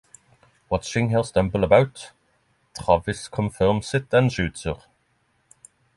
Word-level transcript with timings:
Watching 0.67 1.11
her 1.11 1.21
stumble 1.21 1.63
about, 1.63 2.09
Travis 2.73 3.27
confirms 3.27 3.93
it 3.93 4.11
and 4.11 4.31
shoots 4.33 4.63
her. 4.63 4.81